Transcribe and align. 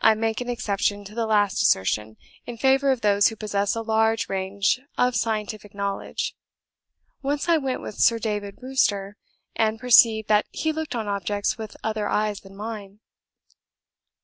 I 0.00 0.14
make 0.14 0.40
an 0.40 0.48
exception 0.50 1.04
to 1.04 1.14
the 1.14 1.24
last 1.24 1.62
assertion, 1.62 2.16
in 2.44 2.58
favour 2.58 2.90
of 2.90 3.02
those 3.02 3.28
who 3.28 3.36
possess 3.36 3.76
a 3.76 3.82
large 3.82 4.28
range 4.28 4.80
of 4.96 5.14
scientific 5.14 5.76
knowledge. 5.76 6.34
Once 7.22 7.48
I 7.48 7.56
went 7.56 7.80
with 7.80 8.00
Sir 8.00 8.18
David 8.18 8.56
Brewster, 8.56 9.16
and 9.54 9.78
perceived 9.78 10.26
that 10.26 10.46
he 10.50 10.72
looked 10.72 10.96
on 10.96 11.06
objects 11.06 11.56
with 11.56 11.76
other 11.84 12.08
eyes 12.08 12.40
than 12.40 12.56
mine." 12.56 12.98